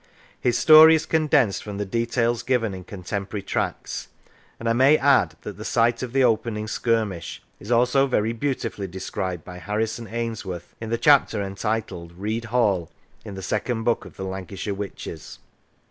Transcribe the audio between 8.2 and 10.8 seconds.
beautifully described by Harrison Ainsworth